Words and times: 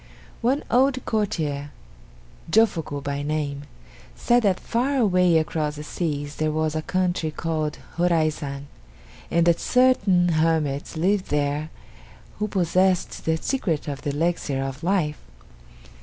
One 0.41 0.63
old 0.71 1.05
courtier, 1.05 1.69
Jofuku 2.49 3.01
by 3.03 3.21
name, 3.21 3.65
said 4.15 4.41
that 4.41 4.59
far 4.59 4.95
away 4.97 5.37
across 5.37 5.75
the 5.75 5.83
seas 5.83 6.37
there 6.37 6.51
was 6.51 6.73
a 6.73 6.81
country 6.81 7.29
called 7.29 7.77
Horaizan, 7.97 8.65
and 9.29 9.45
that 9.45 9.59
certain 9.59 10.29
hermits 10.29 10.97
lived 10.97 11.25
there 11.25 11.69
who 12.39 12.47
possessed 12.47 13.25
the 13.25 13.37
secret 13.37 13.87
of 13.87 14.01
the 14.01 14.09
Elixir 14.09 14.63
of 14.63 14.81
Life. 14.81 15.19